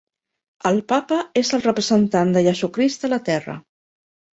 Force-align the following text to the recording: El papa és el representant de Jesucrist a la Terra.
El 0.69 0.81
papa 0.93 1.19
és 1.43 1.53
el 1.59 1.63
representant 1.67 2.35
de 2.39 2.47
Jesucrist 2.51 3.11
a 3.11 3.15
la 3.17 3.25
Terra. 3.33 3.61